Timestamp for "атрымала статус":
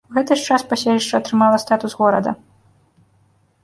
1.21-1.97